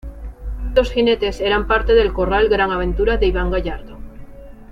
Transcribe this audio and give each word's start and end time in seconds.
Estos 0.69 0.91
jinetes 0.91 1.41
eran 1.41 1.67
parte 1.67 1.93
del 1.93 2.11
corral 2.11 2.49
Gran 2.49 2.71
Aventura 2.71 3.17
de 3.17 3.27
Iván 3.27 3.51
Gallardo. 3.51 3.99